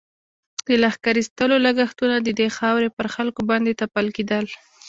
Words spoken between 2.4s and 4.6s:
خاورې پر خلکو باندې تپل کېدل.